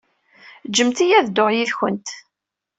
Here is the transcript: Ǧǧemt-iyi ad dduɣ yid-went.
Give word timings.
Ǧǧemt-iyi 0.69 1.15
ad 1.17 1.27
dduɣ 1.27 1.49
yid-went. 1.53 2.07